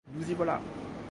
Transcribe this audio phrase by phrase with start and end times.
[0.09, 0.59] Nous y voilà!